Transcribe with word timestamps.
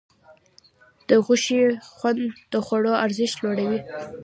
د 1.09 1.11
غوښې 1.25 1.61
خوند 1.95 2.21
د 2.51 2.53
خوړو 2.65 2.93
ارزښت 3.05 3.37
لوړوي. 3.43 3.79